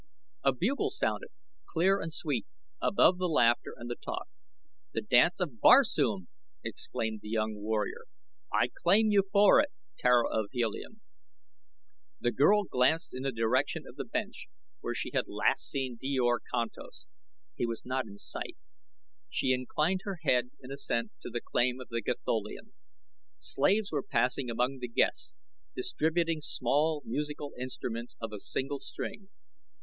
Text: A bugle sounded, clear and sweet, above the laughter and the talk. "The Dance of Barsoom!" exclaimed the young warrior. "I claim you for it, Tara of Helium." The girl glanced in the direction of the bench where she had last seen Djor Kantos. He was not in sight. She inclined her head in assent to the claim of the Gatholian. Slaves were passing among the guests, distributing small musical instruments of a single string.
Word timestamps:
A 0.43 0.51
bugle 0.51 0.89
sounded, 0.89 1.29
clear 1.67 2.01
and 2.01 2.11
sweet, 2.11 2.47
above 2.81 3.19
the 3.19 3.29
laughter 3.29 3.71
and 3.77 3.87
the 3.87 3.93
talk. 3.95 4.27
"The 4.93 5.01
Dance 5.03 5.39
of 5.39 5.59
Barsoom!" 5.59 6.27
exclaimed 6.63 7.19
the 7.21 7.29
young 7.29 7.53
warrior. 7.57 8.05
"I 8.51 8.69
claim 8.73 9.11
you 9.11 9.25
for 9.31 9.59
it, 9.59 9.69
Tara 9.99 10.27
of 10.27 10.47
Helium." 10.53 11.01
The 12.19 12.31
girl 12.31 12.63
glanced 12.63 13.13
in 13.13 13.21
the 13.21 13.31
direction 13.31 13.83
of 13.85 13.95
the 13.95 14.03
bench 14.03 14.47
where 14.79 14.95
she 14.95 15.11
had 15.13 15.27
last 15.27 15.69
seen 15.69 15.99
Djor 16.01 16.39
Kantos. 16.51 17.07
He 17.53 17.67
was 17.67 17.85
not 17.85 18.07
in 18.07 18.17
sight. 18.17 18.57
She 19.29 19.53
inclined 19.53 20.01
her 20.03 20.17
head 20.23 20.49
in 20.61 20.71
assent 20.71 21.11
to 21.21 21.29
the 21.29 21.41
claim 21.41 21.79
of 21.79 21.89
the 21.89 22.01
Gatholian. 22.01 22.73
Slaves 23.37 23.91
were 23.91 24.01
passing 24.01 24.49
among 24.49 24.79
the 24.79 24.87
guests, 24.89 25.35
distributing 25.75 26.41
small 26.41 27.03
musical 27.05 27.53
instruments 27.55 28.15
of 28.19 28.33
a 28.33 28.39
single 28.39 28.79
string. 28.79 29.29